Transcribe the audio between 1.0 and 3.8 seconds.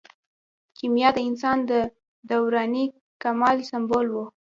د انسان د دروني کمال